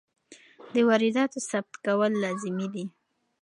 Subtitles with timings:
[0.73, 2.85] د وارداتو ثبت کول لازمي دي.